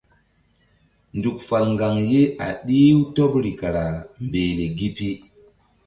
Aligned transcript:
Nzuk 1.17 1.37
fal 1.47 1.63
ŋgaŋ 1.73 1.95
ye 2.11 2.21
a 2.45 2.47
ɗih-u 2.65 2.99
tɔɓri 3.15 3.51
kara 3.59 3.85
mbehle 4.25 4.65
gi 4.77 4.87
pi. 4.95 5.09